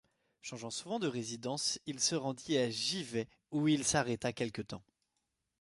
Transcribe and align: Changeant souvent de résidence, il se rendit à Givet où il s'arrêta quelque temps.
Changeant 0.41 0.71
souvent 0.71 0.97
de 0.97 1.05
résidence, 1.05 1.77
il 1.85 1.99
se 1.99 2.15
rendit 2.15 2.57
à 2.57 2.71
Givet 2.71 3.27
où 3.51 3.67
il 3.67 3.83
s'arrêta 3.83 4.33
quelque 4.33 4.63
temps. 4.63 4.81